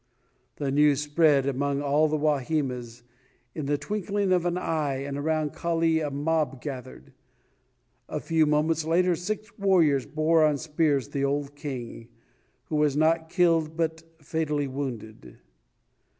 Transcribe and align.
The 0.55 0.71
news 0.71 0.99
spread 1.03 1.45
among 1.45 1.83
all 1.83 2.07
the 2.07 2.17
Wahimas 2.17 3.03
in 3.53 3.67
the 3.67 3.77
twinkling 3.77 4.31
of 4.31 4.47
an 4.47 4.57
eye 4.57 4.95
and 5.03 5.15
around 5.15 5.53
Kali 5.53 5.99
a 5.99 6.09
mob 6.09 6.59
gathered. 6.59 7.13
A 8.09 8.19
few 8.19 8.47
moments 8.47 8.83
later 8.83 9.15
six 9.15 9.55
warriors 9.59 10.07
bore 10.07 10.43
on 10.43 10.57
spears 10.57 11.09
the 11.09 11.23
old 11.23 11.55
king, 11.55 12.07
who 12.65 12.77
was 12.77 12.97
not 12.97 13.29
killed 13.29 13.77
but 13.77 14.01
fatally 14.19 14.67
wounded. 14.67 15.37